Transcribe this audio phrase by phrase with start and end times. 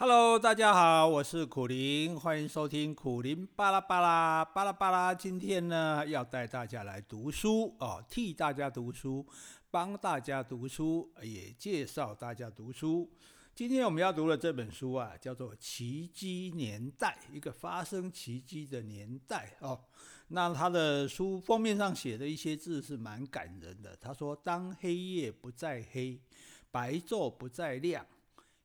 [0.00, 5.12] Hello，大家好，我是苦苓，欢迎收听苦苓巴拉巴拉巴拉巴拉。
[5.12, 9.26] 今天呢，要带大家来读书哦，替大家读书，
[9.72, 13.10] 帮大家读书，也介绍大家读书。
[13.56, 19.80] 今天我们要读的这本书啊，叫做《奇迹年代》，一个发生奇迹的年代哦。
[20.28, 23.96] 那他的书封面上写的一些字是蛮感人的。
[24.00, 26.20] 他说：“当黑夜不再黑，
[26.70, 28.06] 白昼不再亮。”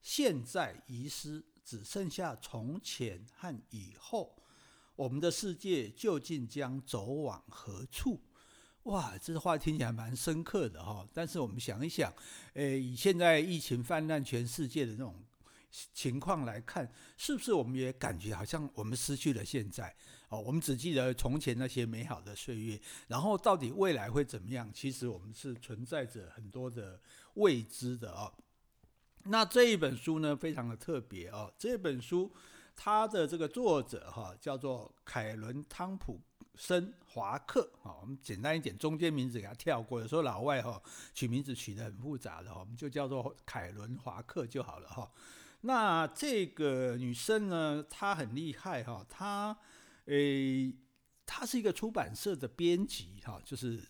[0.03, 4.35] 现在遗失，只剩下从前和以后，
[4.97, 8.19] 我们的世界究竟将走往何处？
[8.83, 11.07] 哇，这话听起来蛮深刻的哈。
[11.13, 12.13] 但是我们想一想，
[12.55, 15.15] 诶，以现在疫情泛滥全世界的那种
[15.93, 19.95] 情况来看，是不是我们也感觉好像我们失去了现在？
[20.27, 22.77] 哦，我们只记得从前那些美好的岁月，
[23.07, 24.69] 然后到底未来会怎么样？
[24.73, 26.99] 其实我们是存在着很多的
[27.35, 28.29] 未知的啊。
[29.25, 31.51] 那这一本书呢，非常的特别哦。
[31.57, 32.29] 这本书
[32.75, 36.19] 它的这个作者哈叫做凯伦汤普
[36.55, 40.01] 森华克啊，我们简单一点，中间名字给他跳过。
[40.01, 40.81] 有时候老外哈
[41.13, 45.09] 取名字取得很复杂的，我们就叫做凯伦华克就好了哈。
[45.61, 49.57] 那这个女生呢，她很厉害哈，她
[50.05, 50.75] 诶，
[51.25, 53.81] 她是一个出版社的编辑哈，就是。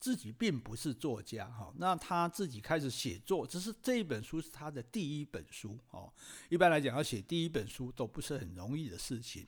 [0.00, 6.10] 自己并不是作家哈，那他自己开始写作，只是这一本书是他的第一本书哦。
[6.48, 9.46] 一般来讲，要写第一本书都不是很容易的事情。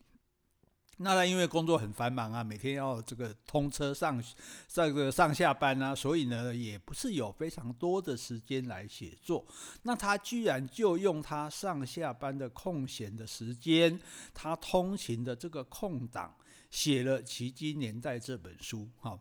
[0.99, 4.23] 那他因为工作很繁忙啊，每天要这个通车上
[4.69, 9.45] 这个上下班啊，所以呢，也不是有非常多的时间来写作。
[9.85, 13.99] 那他居然就用他上下班的空闲的时间，
[14.35, 16.37] 他通勤的这个空档，
[16.71, 19.19] 写了《奇迹年代》这本书哈。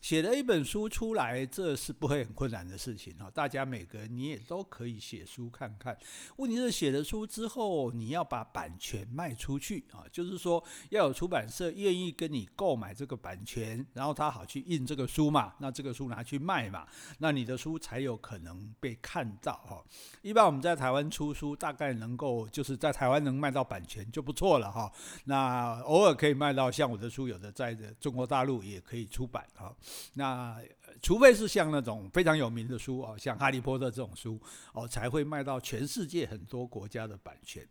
[0.00, 3.30] 写了一本书出来，这是不会很困难的事情哈。
[3.32, 5.96] 大家每个人你也都可以写书看看。
[6.36, 15.54] 问题是写了书之后，你要把版权卖出去啊，就是说要有出版社愿意跟你购买这个版权，然后他好去印这个书嘛。
[15.58, 16.86] 那这个书拿去卖嘛，
[17.18, 19.84] 那你的书才有可能被看到哈。
[20.22, 24.90] 一般我们在台湾出书，大概能够就是在台湾能卖到版权就不错了哈。
[25.24, 29.74] 那偶尔可以卖到像我的书，有的在中国大陆也可以出版哈。
[30.14, 30.60] 那
[31.02, 34.40] 除非是像那种非常有名的书哦，像《哈利波特》这种书
[34.72, 37.66] 哦，才会卖到全世界很多国家的版权。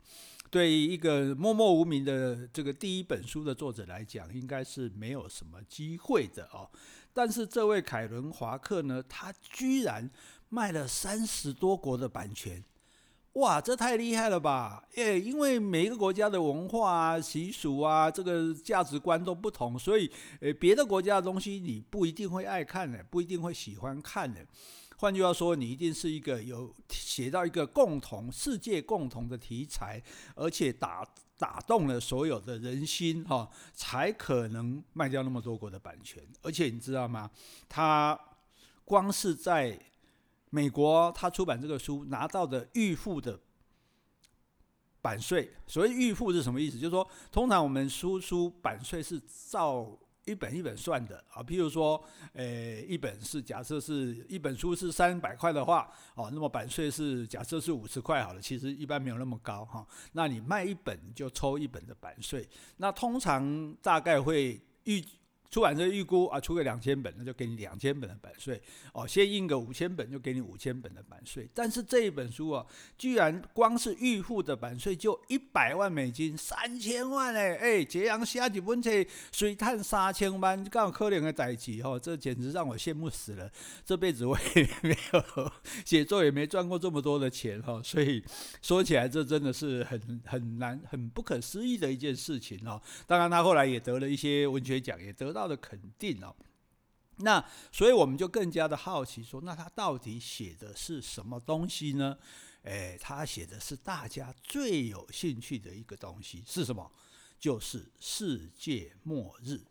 [0.49, 6.69] 对于一个默默无名的这个第一本书的作者来讲，应该是没有什么机会的哦。
[7.13, 10.09] 但是这位凯伦华克呢，他居然
[10.49, 12.63] 卖了三十多国的版权。
[13.39, 14.83] 哇，这太厉害了吧！
[14.95, 20.11] 诶，因为每一个国家的文化啊、习俗啊、这个价值观都不同，所以
[20.41, 24.45] 诶，别的国家的东西你不一定会爱看的，不一定会喜欢看的。
[24.97, 30.03] 换句话说，你一定是一个有写到一个共同世界共同的题材，
[30.35, 31.07] 而且打
[31.37, 36.21] 打动了所有的人心哈，才可能卖掉那么多国的版权。
[36.41, 37.31] 而且你知道吗？
[37.69, 38.19] 他
[38.83, 39.79] 光是在
[40.49, 43.39] 美国他出版这个书拿到的预付的
[45.01, 46.77] 版税，所谓预付是什么意思？
[46.77, 51.41] 就是说，通常我们书书版税是照一本一本算的啊。
[51.43, 59.87] 譬如说，诶，一本是假设是一本书是三百块的话，哦，那么版税是假设是五十块好了，其实一般没有那么高哈。
[60.13, 65.03] 那你卖一本就抽一本的版税，那通常大概会预。
[65.49, 68.61] 出版社预估啊，出个两千本，那就给你两千本的版税
[68.93, 69.07] 哦。
[69.07, 71.49] 先印个五千本，就给你五千本的版税。
[71.55, 72.63] 但是这一本书啊，
[72.99, 78.91] 居然光是预付的版税就一百万美金，三千万哎哎，这样写几本册，
[79.31, 83.51] 水探三千万，刚好可怜的代志哈，这简直让我羡慕死了。
[83.83, 85.51] 这辈子我也没有
[85.83, 88.23] 写作，也没赚过这么多的钱哈，所以
[88.61, 92.79] 说起来，这真的是很很难、很不可思议的一件事情哦。
[93.07, 95.38] 当然，他后来也得了一些文学奖，也得到。
[95.39, 96.35] 到的肯定哦，
[97.19, 102.17] 那所以我们就更加的好奇说，那他到底写的是什么东西呢？
[102.63, 106.91] 哎，他写的是大家最有兴趣的一个东西是什么？
[107.39, 109.61] 就是世界末日。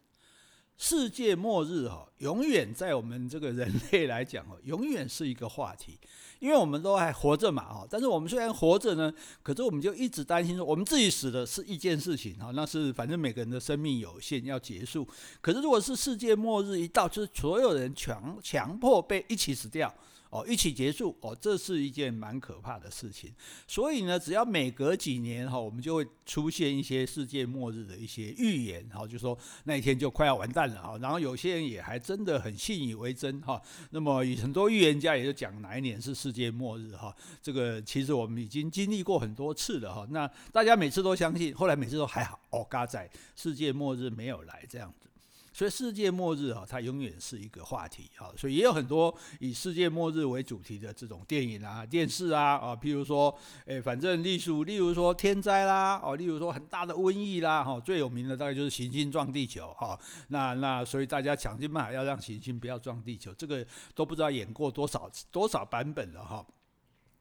[0.79, 5.99] 世界末日哈，永远在我们这个人类来讲哦， 永远是一个话题，
[6.39, 7.87] 因为我们都还活着嘛哈。
[7.91, 15.07] 但是我们虽然活着呢，可是我们就一直担心说，我们自己死的是一件事情哈，那是反正每个人的生命有限要结束。
[15.41, 19.93] 可是如果是世界末日一到，就是所有人强强迫被一起死掉。
[20.31, 23.33] 哦，一起结束哦，这是一件蛮可怕的事情。
[23.67, 30.99] 所以呢，只要每隔几年哈，我们就会出现一些世界末日的一些预言，哈，就说那一天就快要完蛋了哈。
[30.99, 33.61] 然后有些人也还真的很信以为真哈。
[33.91, 37.15] 那么很多预言家也就讲哪一年是世界末日哈。
[37.43, 40.07] 这个其实我们已经经历过很多次了哈。
[40.11, 45.09] 那大家每次都相信，后来每次都还好哦，嘎仔，世界末日没有来这样子。
[45.59, 63.67] 所以世界末日啊，它永远是一个话题啊，所以也有很多以世界末日为主题的这种电影啊、电视啊啊，譬如说，诶，反正例如，例如说天灾啦，哦，例如说很大的瘟疫啦，哈，最有名的大概就是行星撞地球哈，那那所以大家想尽办法要让行星不要撞地球，这个
[63.97, 66.47] 都不知道演过多少多少版本了哈。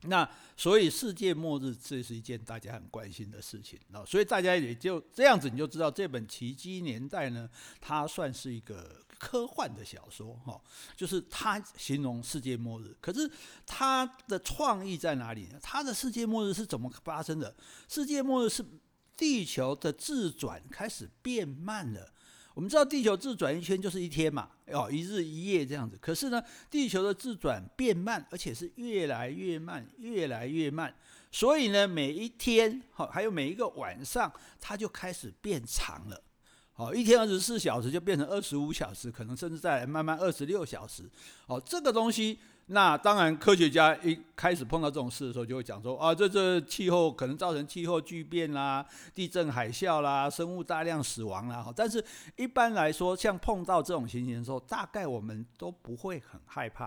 [0.03, 7.49] 那所以世界末日这是一件大家很关心的事情啊，所以大家也就这样子，你就知道这本《奇迹年代》呢，
[7.81, 10.61] 它算是一个科幻的小说哈，
[10.95, 13.29] 就是它形容世界末日，可是
[13.65, 15.59] 它的创意在哪里呢？
[15.63, 17.55] 它的世界末日是怎么发生的？
[17.89, 18.63] 世界末日是
[19.17, 22.13] 地球的自转开始变慢了。
[22.57, 25.95] 我们知道地球自转一圈就是一天嘛，哦，一日一夜这样子。
[26.01, 30.91] 可是呢，地球的自转变慢，而且是越来越慢，越来越慢。
[31.31, 36.19] 所以呢，每一天，好，还有每一个晚上，它就开始变长了。
[36.73, 41.03] 好，一天二十四小时就变成二十五小时，可能甚至再来慢慢二十六小时。
[41.45, 42.39] 哦，这个东西。
[42.69, 51.65] 那当然，科学家一开始碰到这种事的时候，就会讲说啊，这这气候可能造成气候巨变啦、地震海啸啦、生物大量死亡啦。
[51.73, 52.03] 但是
[52.35, 56.85] 一般来说，像碰到这种情形的时候，大概我们都不会很害怕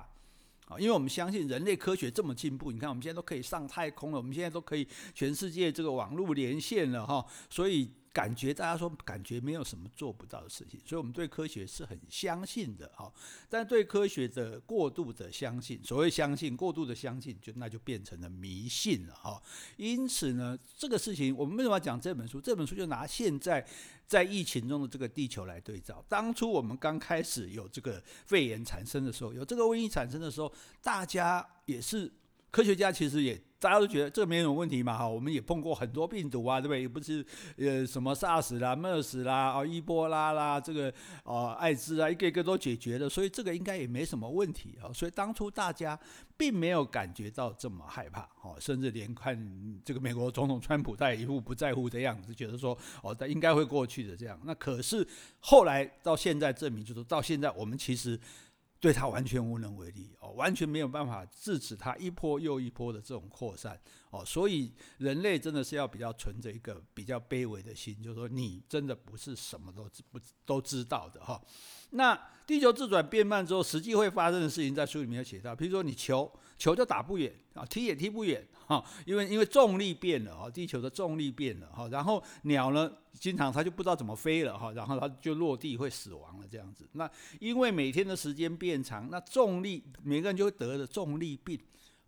[0.66, 2.70] 啊，因为我们相信人类科学这么进步。
[2.70, 7.90] 你看，我们现在都可以上太空了，我们现在都可以全世界这个网络连线了哈，所以。
[8.12, 13.12] 感觉大家说感觉没有什么做不到的事情，所以我们对科学是很相信的哈。
[13.48, 19.40] 但对科学的过度的相信，所谓相信过度的相信，就那就变成了迷信了哈。
[19.76, 22.40] 因此呢，这个事情我们为什么要讲这本书？
[22.40, 23.64] 这本书就拿现在
[24.08, 26.04] 在疫情中的这个地球来对照。
[26.08, 30.52] 当初我们刚开始有这个肺炎产生的时候，有这个瘟疫产生的时候，
[30.82, 32.12] 大家也是
[32.50, 33.40] 科学家，其实也。
[33.60, 36.80] 大家都觉得这没什么问题嘛，哈，我们也碰过很多病毒啊，对不对？
[36.80, 37.24] 也不是
[37.58, 40.92] 呃什么 SARS 啦、MERS 啦、哦伊波拉啦，这个
[41.24, 44.88] 哦艾滋啊，一个一个都解决了，所以这个应该也没什么问题啊。
[44.94, 45.98] 所以当初大家
[46.38, 49.38] 并没有感觉到这么害怕，哦，甚至连看
[49.84, 54.40] 这个美国总统川普他也一副不在乎的样子，觉得说哦，他应该会过去的这样。
[54.44, 55.06] 那可是
[55.38, 58.18] 后来到现在证明，就是到现在我们其实。
[58.80, 63.78] 对他完全无能为力哦，完全没有办法制止他一波又一波的这种扩散
[64.10, 71.40] 哦，所以人类真的是要比较存着一个比较卑微的心，就是说你真的不是什么都知不都知道的哈。
[71.90, 86.86] 那地球自转变慢之后，实际会发生的事情在书里面有写到，比如说你球球就打不远啊，踢也踢不远哈，因为因为重力变了啊，地球的重力变了哈，然后鸟呢，经常它就不知道怎么飞了哈，然后它就落地会死亡了这样子。
[86.92, 87.10] 那
[87.40, 91.58] 因为每天的时间变长，那重力每个人就会得了重力病。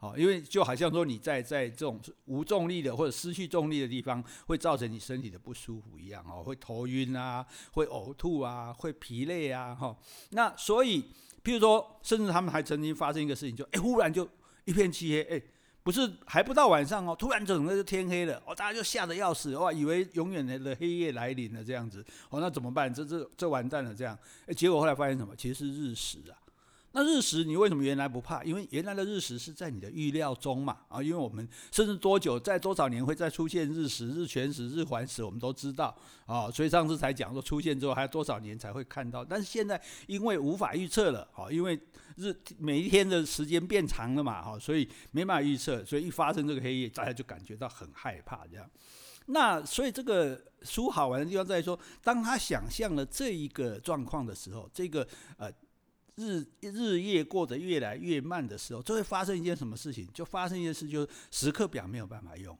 [0.01, 9.97] 哦，因为就好像说你在在这种无重力的或者失去重力的地方，会造成你身体的不舒服一样哦，会头晕啊，会呕吐啊，会疲累啊，哈。
[10.31, 11.05] 那所以，
[11.45, 14.29] 譬如说，甚至他们还曾经发生一个事情，就哎，忽然就
[14.65, 15.43] 一片漆黑，哎，
[15.83, 22.93] 不是还不到晚上哦，突然整个就天黑了，哦，大家就吓得要死，哇，以为永远的黑夜来临了这样子，哦，那怎么办？
[22.93, 25.35] 这这这完蛋了这样，哎，结果后来发现什么？
[25.37, 26.42] 其实是日食啊。
[26.95, 28.45] 那日食你为什么原来不怕？
[28.45, 39.25] 因为原来的日食是在你的预料中嘛，啊，因为我们甚至多久在多少年会再出现日食、日全食、日环食，我们都知道啊，所以上次才讲说出现之后还要多少年才会看到。
[39.25, 41.81] 但是现在因为无法预测了，啊，因为
[42.17, 48.71] 日每一天的时间变长了嘛，哈，所以没办法预测，所以一发生这个黑夜，大家就感觉到很害怕这样。
[49.27, 55.51] 那所以这个书好玩的地方在于说，当他想象了这一个状况的时候，这个呃。
[56.17, 60.07] 日日夜过得越来越慢的时候，就会发生一件什么事情？
[60.13, 62.57] 就发生一件事，就是时刻表没有办法用。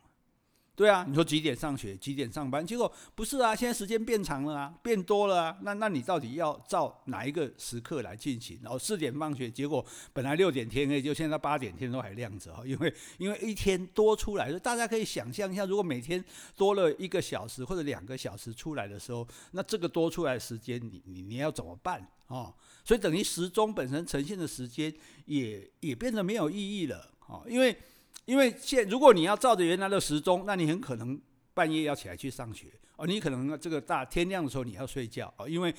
[0.75, 2.67] 对啊，你说几点上学，几点上班？
[2.67, 5.59] 结果不是啊，现在时间变长了啊，变多了啊。
[5.61, 8.59] 那那你到底要照哪一个时刻来进行？
[8.63, 12.63] 然后四点放学，结果本来六点天黑，就现在八点天都还亮着哈。
[12.65, 16.25] 因为因为一天多出来，大家可以想象一下，如果每天
[16.57, 22.51] 多了一个小时或者两个小时出来的时候，那这个多出来时间，你你你要怎么办啊？
[22.83, 24.93] 所以等于时钟本身呈现的时间
[25.27, 27.77] 也也变得没有意义了啊，因为
[28.25, 31.21] 因为现如果你要照着原来的时钟，那你很可能
[31.55, 35.75] 半夜要起来去上学哦，你可能这个大天亮的时候你要睡觉哦，因为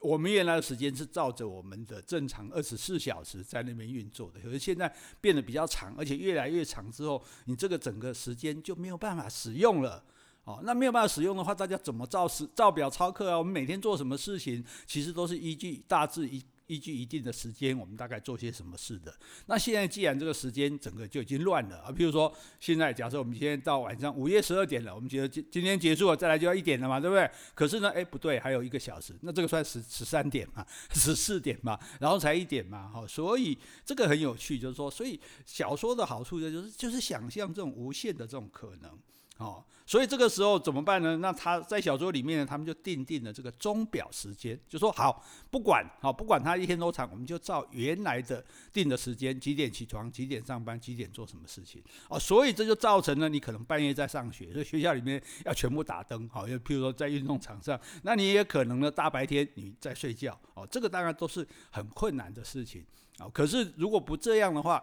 [0.00, 10.02] 我们原来的时间是照着我们的正常二十四小时在那边运作的，可是现在变得比较长，而且越来越长之后，你这个整个时间就没有办法使用了
[10.44, 10.60] 哦。
[10.64, 13.38] 那没有办法使用的话，大家怎么照时照表操课啊？
[13.38, 16.42] 我们每天做什么事情，其实都是依据大致一。
[16.66, 19.14] 依据一定的时间，我们大概做些什么事的？
[19.46, 27.30] 那现在既然这个时间整个就已经乱了啊，比如说现在假设我们今天到晚上午夜十二点了，我们觉得今今天结束了，再来就要一点了嘛，对不对？
[27.54, 38.98] 可是呢，哎，不对，还有一个小时，那这个算十十三点嘛，十四点嘛，然后才一点嘛，好，所以这个很有趣，就是说，所以小说的好处就是就是想象这种无限的这种可能。
[39.38, 41.16] 哦，所以这个时候怎么办呢？
[41.16, 51.82] 那他在小说里面呢，他们就定定了这个钟表时间，就说好，不管好，不管他一天多长，我们就照原来的定的时间，几点起床，几点上班，几点做什么事情。
[52.08, 56.28] 哦，所以这就造成了你可能半夜在上学，所以学校里面要全部打灯。
[56.28, 60.38] 好，又譬如说在运动场上，那你也可能呢大白天你在睡觉。
[60.54, 62.86] 哦，这个当然都是很困难的事情。
[63.18, 64.80] 哦，可是如果不这样的话，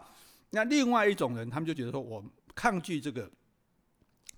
[0.49, 2.21] 那另外一种人，他们就觉得说我
[2.53, 3.31] 抗拒这个。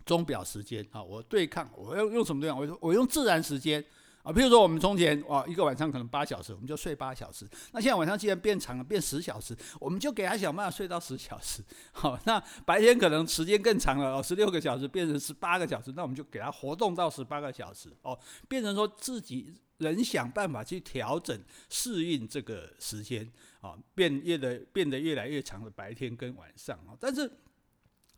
[0.06, 2.60] 钟表时间啊，我对抗，我要用什么对抗？
[2.60, 3.84] 我说我用自然时间
[4.22, 7.46] 啊，比如说我们从前哇，一个晚上可能八小时，我们就睡八小时。
[7.72, 11.62] 那现在晚上既然变长了，变十小时，我们就给他想办法睡到十小时。
[11.92, 18.18] 好，那白天可能时间更长了哦，十六个小时变成十八个小时，那我们就给他活动到十八个小时哦，
[18.48, 21.38] 变成说自己人想办法去调整
[21.70, 23.30] 适应这个时间
[23.60, 27.30] 啊，变越的变得越来越长的白天跟晚上啊，但是。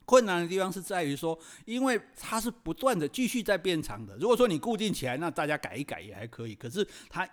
[0.06, 4.16] 困难的地方是在于说，因为它是不断的继续在变长的。
[4.18, 6.56] 如果说你固定起来，那大家改一改也还可以。
[6.56, 7.28] 可是它。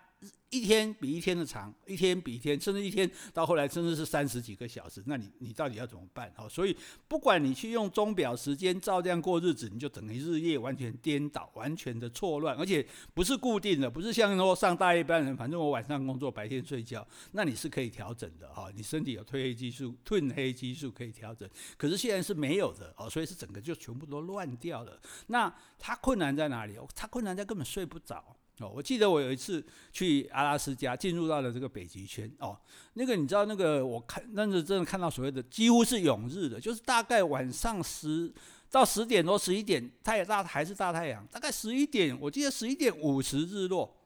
[0.51, 6.31] 一天比一天的长，一天比一天，甚至一天到后来甚至是三十几个小时，那你你到底要怎么办？
[6.37, 6.77] 好，所以
[7.09, 21.49] 不管你去用钟表时间照这样过日子，你就等于日夜完全颠倒，完全的错乱，而且不是固定的，不是像说上大夜班人，反正我晚上工作，白天睡觉，那你是可以调整的哈，你身体有褪黑激素、褪黑激素可以调整，
[21.79, 25.01] 可是现在是没有的哦，所以是整个就全部都乱掉了。
[25.29, 26.77] 那它困难在哪里？
[26.95, 28.37] 它困难在根本睡不着。
[28.69, 32.31] 我记得我有一次去阿拉斯加，进入到了这个北极圈。
[32.39, 32.57] 哦，
[32.95, 38.33] 那个你知道那个我看，那是真的看到所谓的几乎是永日的，就是大概晚上十
[38.71, 43.97] 到十点多、十一点，太阳大还是大太阳，大概十一点，我记得十一点五十日落。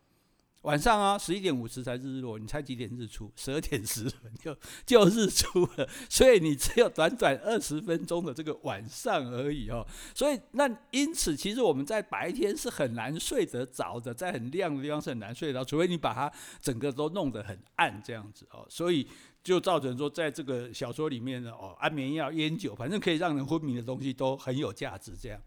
[0.66, 3.30] 晚上啊，十一点五十才日落，你猜几点日出？
[3.36, 4.54] 十二点十分就
[4.84, 9.86] 就日出了，所以你只有短短二十分钟的这个晚上而已哦。
[10.12, 16.30] 所以那因此，其实我们在白天是很难睡得着的，在很亮的地方是很难睡得着，除非你把它
[16.60, 18.66] 整个都弄得很暗这样子哦。
[18.68, 19.06] 所以
[19.44, 25.40] 就造成说，在这个小说里面呢，哦，安眠药、烟酒，反正可以让人昏迷的东西都很有价值这样。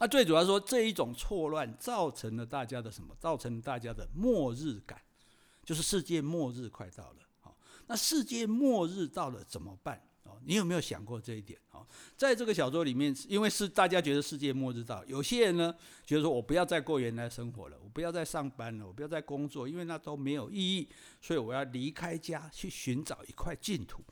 [0.00, 3.14] 那最主要说，这一种错乱造成了大家的什么？
[3.18, 5.00] 造成了大家的末日感，
[5.64, 7.18] 就是世界末日快到了。
[7.40, 10.02] 好，那世界末日到了怎么办？
[10.24, 11.56] 哦，你有没有想过这一点？
[11.70, 11.86] 哦，
[12.16, 15.72] 在这个小说里面，因为是大家觉得世界末日到，有些人呢
[16.04, 20.88] 觉得说，我不要再过原来生活了，我不要再上班了，我不要再工作，因为那都没有意义，
[21.20, 24.02] 所以我要离开家去寻找一块净土。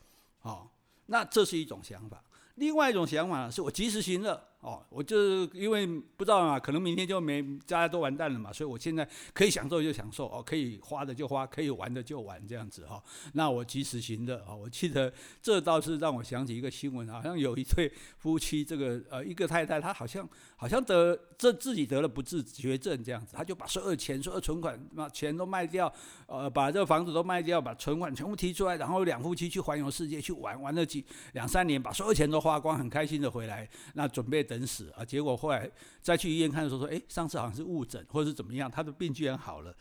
[0.43, 0.69] 哦，
[1.07, 2.23] 那这是一种想法。
[2.55, 4.52] 另外一种想法呢，是我及时行乐。
[4.63, 13.03] 哦，我就是因为不知道嘛，可能明天就没，大家都完蛋了嘛，所以我现在可以享受就享受，哦，可以花的就花，可以玩的就玩，这样子哈、哦。
[13.33, 25.93] 那我及时行乐，哦，我记得这倒是让我想起一个新闻，好像有一对夫妻，这个呃一个太太，她好像好像得这自己得了不治绝症这样子，她就把所有钱、所有存款、把钱都卖掉，
[26.25, 31.03] 呃，把这个房子都卖掉，把存款全部提出来，然后两夫妻去环游世界去玩，玩了几
[31.33, 34.41] 两三年，把所有钱都花光，很开心的回来，那准备。
[34.53, 35.03] 等死啊！
[35.03, 35.69] 结果后来
[35.99, 39.75] 再去医院看的时候说，哎，上次好像是误诊，或者是怎么样，他的病居然好了。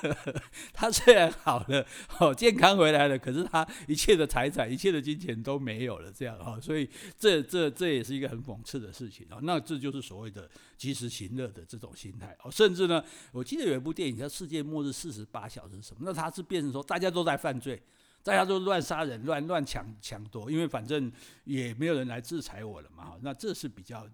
[0.74, 1.86] 他虽然好了，
[2.20, 6.86] 哦，健康回来了，可是他一切的财产、一切的金钱都没有了，这样啊，所以
[7.18, 9.38] 这这这也是一个很讽刺的事情啊。
[9.42, 12.50] 那这就是所谓的及时行乐的这种心态哦。
[12.50, 13.02] 甚至呢，
[13.32, 17.82] 我记得有一部电影叫《世界末日四十八小时》什么，那他是变成说大家都在犯罪。
[18.22, 21.10] 大家都乱杀人、乱乱抢抢夺，因为反正
[21.44, 24.08] 也没有人来制裁我了嘛，哈，那这是比较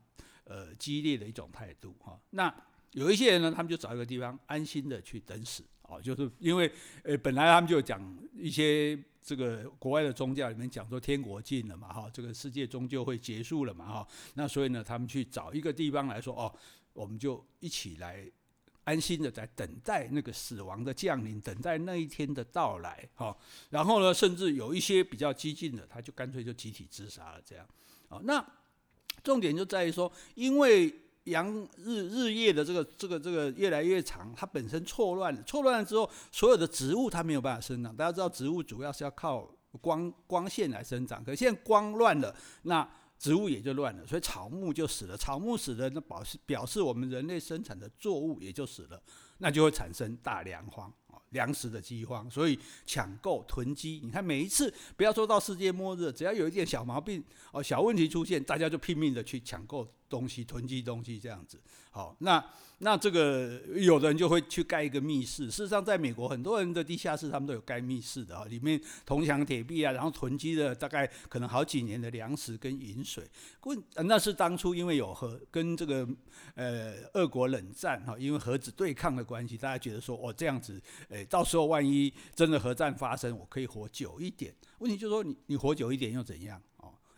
[0.44, 2.18] 呃激烈的一种态度，哈。
[2.30, 2.52] 那
[2.92, 6.72] 有一些人呢，他们就找一个地方安心的去等死，哦，就是因为
[7.02, 8.00] 呃本来他们就讲
[8.34, 16.50] 一些这个国外的宗教里面讲说天国近了嘛，哈，这个世界终究会结束了嘛，哈，那所以呢，他们去找一个地方来说，哦，
[16.94, 18.24] 我们就一起来。
[18.88, 23.36] 安心的在等待那个死亡的降临，等待那一天的到来，哈。
[23.68, 27.66] 然后呢，甚至有一些比较激进的，他就干脆就集体自杀了，这样。
[28.08, 28.42] 啊，那
[29.22, 30.90] 重点就在于说，因为
[31.24, 37.94] 阳日日夜的这个这个这个越来越长，它本身错乱了，错乱了之后，所有的植物它没有办法生长。
[37.94, 39.46] 大家知道，植物主要是要靠
[39.82, 45.16] 光光线来生长，可现在光乱了，那植物也就乱了，所以草木就死了。
[45.16, 49.02] 草木死了，那表示表示我们人类生产的作物也就死了，
[49.38, 51.18] 那就会产生大粮荒啊。
[51.30, 54.00] 粮食的饥荒，所以抢购囤积。
[54.02, 57.22] 你看每一次，不要说到世界末日，只要有一点小毛病
[57.52, 61.60] 哦，小问题出现，大家就拼命的去抢购东西、囤积东西，这样子。
[61.90, 62.44] 好，那。
[62.80, 65.50] 那这个有的人就会去盖一个密室。
[65.50, 73.28] 事实上，在美国很多人的地下室，他们都有盖密室的啊，里面铜墙铁壁啊，然后囤积了大概可能好几年的粮食跟饮水。
[73.64, 76.08] 问，那是当初因为有核跟这个
[76.54, 84.54] 呃俄国冷战哈，因为核子对抗的关系，大家觉得说哦这样子，诶，到时候万一真的核战发生，我可以活久一点。
[84.78, 86.62] 问题就是说你你活久一点又怎样？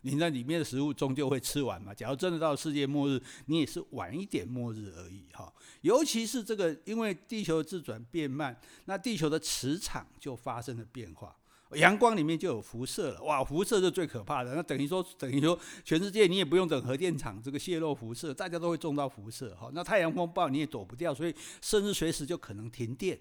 [0.01, 1.93] 你那里面的食物终究会吃完嘛？
[1.93, 5.53] 假如真的到世界末日，你也是晚一点末日而已哈。
[5.81, 11.35] 尤其是这个，因为地球自转变慢，那地球的磁场就发生了变化，
[11.75, 13.23] 阳光里面就有辐射了。
[13.23, 14.55] 哇，辐射是最可怕的。
[14.55, 19.69] 那等于说，等于说，全世界你也不用等核电厂这个泄漏辐射，大家都会中到辐射哈。
[19.73, 23.19] 那太阳风暴你也躲不掉，所以甚至随时就可能停电。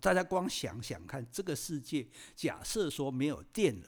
[0.00, 2.06] 大家光想想看，这个世界
[2.36, 3.86] 假设说没有电了。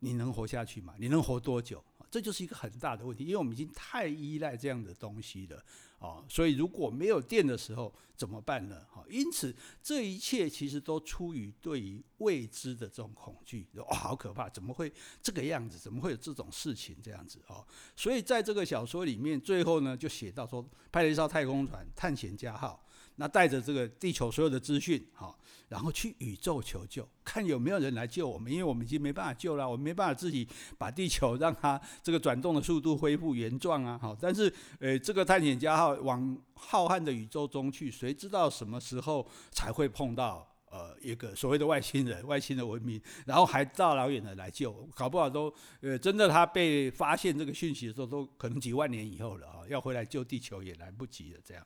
[0.00, 0.94] 你能活下去吗？
[0.98, 1.82] 你能活多久？
[2.10, 5.64] 这就是一个很大的问题，因为我们已经太依赖这样的东西了，
[6.00, 8.84] 哦，所以如果没有电的时候怎么办呢？
[8.90, 14.92] 好，因此这一切其实都出于对于未知的这种恐惧，哇，好可怕，怎么会
[15.22, 15.78] 这个样子？
[15.78, 17.38] 怎么会有这种事情这样子？
[17.46, 17.64] 哦，
[17.94, 22.84] 所以在这个小说里面，最后呢就写到说，派了一艘太空船“探险家号”。
[23.20, 30.48] 那带着这个地球所有的资讯，好，然后去宇宙求救，看有没有人来救我们，因为我们已经没办法救了，我们没办法自己
[30.78, 51.62] 把地球让它这个转动的速度恢复原状啊，好，但是呃，这个探险家号往浩瀚的宇宙中去，谁知道什么时候才会碰到呃一个所谓的外星人、外星的文明，然后还大老远的来救，搞不好都呃真的他被发现这个讯息的时候，都可能几万年以后了啊，要回来救地球也来不及了，这样，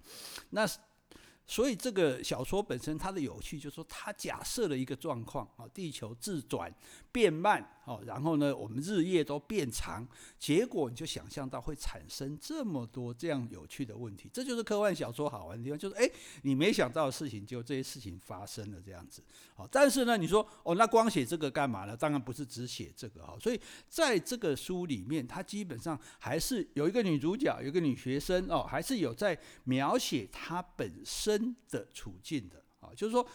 [0.50, 0.66] 那。
[1.46, 6.74] 所以这个小说本身它的有趣，就是说它假设了一个状况啊，地球自转
[7.12, 7.73] 变慢。
[7.84, 10.06] 哦，然后呢，我们日夜都变长，
[10.38, 16.10] 结果你就想象到会产生这么多这样有趣的问题，这就是科幻小说好玩的地方，就是哎，
[16.42, 19.22] 你没想到的事情，就这些事情发生了这样子。
[19.54, 21.96] 好，但是呢，你说哦，那光写这个干嘛呢？
[21.96, 23.36] 当然不是只写这个哈。
[23.40, 33.26] 所以在这个书里面，它基本上还是有一个女主角，有一个女学生哦，还是有在描写她本身的处境的啊，就是说。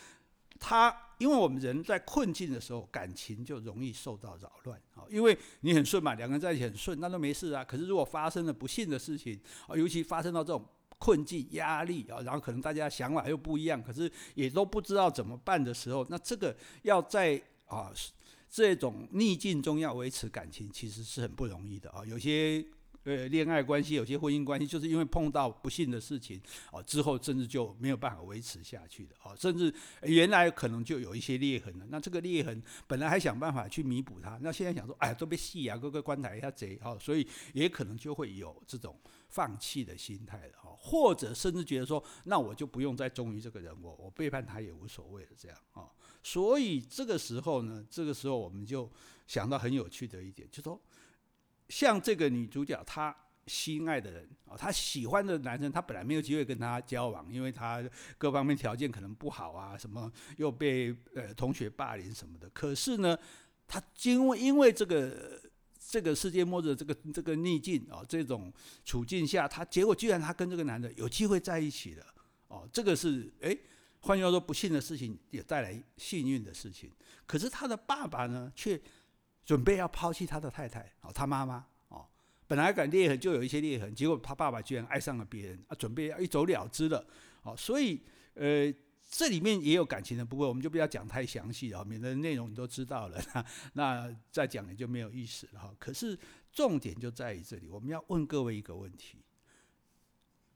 [0.62, 5.04] 她，因为我们人在困境的时候，感情就容易受到扰乱啊。
[5.10, 7.64] 因为你很顺嘛，两个人在一起很顺，那都没事啊。
[7.64, 10.66] 可是如果发生了不幸的事情啊，尤其发生到这种
[10.98, 17.94] 困境、压力啊，然后可能大家想法又不一样，可是也都不知道怎么办的时候，那这个要在啊
[18.50, 22.04] 这种逆境中要维持感情，其实是很不容易的啊。
[22.06, 22.66] 有些。
[23.10, 26.39] 呃，恋爱关系有些婚姻关系，就是因为碰到不幸的事情，
[26.72, 31.88] 哦，之后甚至就没有办法维持下去的，哦，甚至原来可能就有一些裂痕了。
[31.89, 38.95] 那这个裂痕本来还想办法去弥补它，那现在想说，哎，都被戏啊，各个关台一下贼，哦，所以也可能就会有这种
[39.30, 45.89] 放弃的心态了，哦，或者甚至觉得说，那我就不用再忠于这个人，我我背叛他也无所谓了，这样，哦，
[46.22, 48.88] 所以这个时候呢，这个时候我们就
[49.26, 50.80] 想到很有趣的一点，就说。
[51.70, 53.16] 像这个女主角，她
[53.48, 57.84] 心爱的人啊，她喜欢的男生，她本来没有机会跟他交往，因为他
[58.18, 62.50] 各方面条件可能不好啊，什么又被呃同学霸凌什么的。
[62.50, 63.18] 可是呢，
[63.68, 65.42] 她因为因为这个
[65.80, 68.54] 这个世界末日这个这个逆境啊，这种
[68.86, 72.06] 处境下，她结果居然她跟这个男的有机会在一起了
[72.50, 73.58] 哦，这个是哎，
[74.02, 76.92] 换句话说，不幸的事情也带来幸运的事情。
[77.26, 78.80] 可是他的爸爸呢，却。
[79.50, 82.06] 准备要抛弃他的太太哦，他妈妈哦，
[82.48, 87.04] 本来感裂痕就有一些裂痕，结果他爸爸居然爱上了别人啊，准备要一走了之了
[87.42, 88.00] 哦，所以
[88.36, 88.72] 呃，
[89.10, 93.20] 这里面也有感情的，不过我们就不要讲太详细了，免得内容你都知道了，
[93.74, 95.74] 那，那再讲也就没有意思了哈。
[95.80, 96.16] 可是
[96.54, 99.18] 重点就在于这里，我们要问各位一个问题：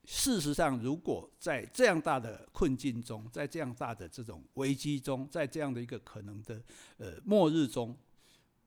[0.05, 6.61] 事实上，如果在这样大的困境中，在这样大的这种危机中，在这样的一个可能的
[6.97, 7.97] 呃末日中，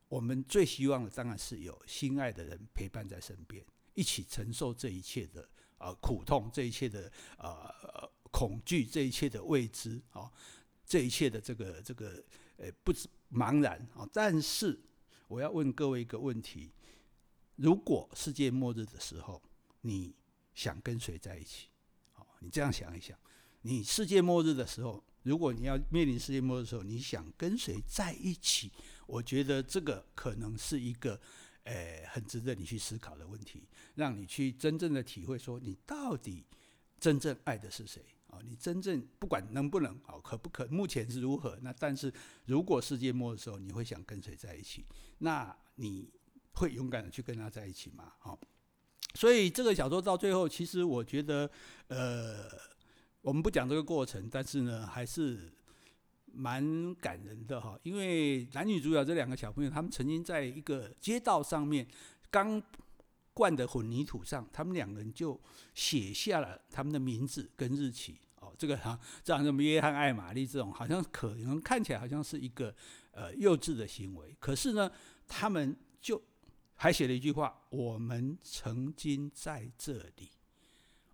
[0.09, 3.65] 我们最希望的当然是有心爱的人陪伴在身边，
[3.95, 5.43] 一起承受这一切的
[5.79, 10.31] 啊、呃、苦痛，这一切的啊、呃、恐惧，这一切的未知啊、
[10.85, 12.23] 这一切的这个这个
[12.57, 14.81] 呃不知茫然啊、但是
[15.27, 16.71] 我要问各位一个问题：
[17.57, 19.43] 如果世界末日的时候，
[19.81, 20.15] 你
[20.55, 21.67] 想跟谁在一起？
[22.13, 23.19] 好，你这样想一想，
[23.63, 28.71] 你世界末日的时候，如果你要面临世界末日的时候，你想跟谁在一起？
[29.07, 31.21] 我觉得这个可能是一个，
[31.65, 36.45] 诶，很值得你去思考的问题，让你去真正的体会，说你到底
[36.99, 38.05] 真正爱的是谁？
[38.27, 40.67] 啊，你真正不管能不能，啊，可不可？
[40.67, 41.57] 目前是如何？
[41.63, 42.13] 那但是
[42.47, 44.85] 如果世界末的时候，你会想跟谁在一起？
[45.19, 46.11] 那你
[46.55, 48.13] 会勇敢的去跟他在一起吗？
[48.19, 48.39] 好，
[49.15, 51.49] 所以这个小说到最后，其实我觉得，
[51.87, 52.49] 呃，
[53.21, 55.53] 我们不讲这个过程，但是呢，还是。
[56.37, 61.87] 蛮感人的哈，因为男女主角这两个小朋友，他们曾经在一个街道上面
[62.31, 62.63] 刚
[63.33, 65.41] 灌的混凝土上，他们两个人就
[65.75, 68.21] 写下了他们的名字跟日期。
[68.41, 72.75] 哦，这个哈，这样什么约翰爱玛丽这种，好像可能看起来好像是一个
[73.13, 74.91] 呃幼稚的行为，可是呢，
[75.27, 76.23] 他们就
[76.75, 80.31] 还写了一句话：我们曾经在这里。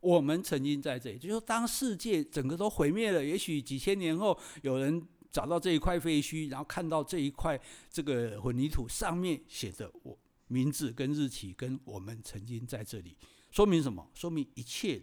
[0.02, 13.16] 我们曾经在这里，就是，当世界整个都毁灭了，也许几千年后有人找到这一块废墟，然后看到这一块这个混凝土上面写着我名字跟日期，跟我们曾经在这里，
[13.52, 14.10] 说明什么？
[14.12, 15.00] 说明一切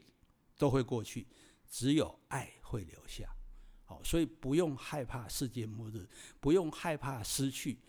[0.57, 1.25] 都会过去，
[1.69, 3.25] 只有爱会留下。
[3.85, 6.05] 好，所以不用害怕世界末日，
[6.41, 7.79] 不用害怕失去，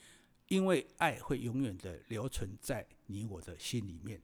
[0.47, 4.23] 因为爱会永远的留存在你我的心里面。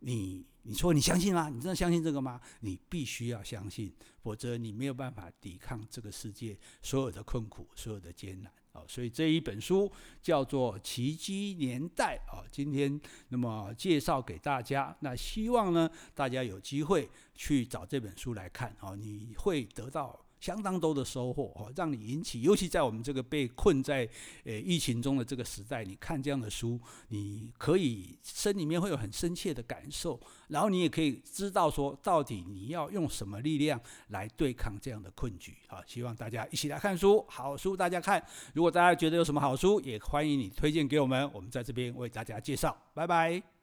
[0.00, 1.48] 你你说你相信吗？
[1.48, 2.40] 你真的相信这个吗？
[2.60, 8.52] 你必须要相信，否则你没有办法抵抗这个世界所有的困苦、所有的艰难。
[8.72, 14.94] 哦，所以这一本书叫做《奇迹年代》啊，今天那么介绍给大家。
[15.00, 20.25] 那希望呢，大家有机会去找这本书来看啊，你会得到。
[20.40, 24.08] 相当多的收获哦，让你引起，尤其在我们这个被困在
[24.44, 35.82] 呃疫情中的这个时代，你看这样的书，你可以心里面会有很深切的感受，然后你也可以知道说，到底你要用什么力量来对抗这样的困局啊！
[35.86, 38.22] 希望大家一起来看书，好书大家看。
[38.54, 42.76] 如果大家觉得有什么好书，也欢迎你推荐给我们，我们在这边为大家介绍。
[42.94, 43.55] 拜拜。